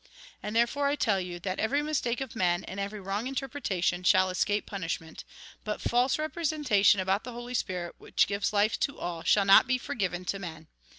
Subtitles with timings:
[0.41, 4.31] "And therefore I tell you, that every mistake of men, and every wrong interpretation, shall
[4.31, 5.23] escape punishment;
[5.63, 9.77] but false representation about the Holy Spirit, which gives life to all, shall not be
[9.77, 10.69] forgiven to men.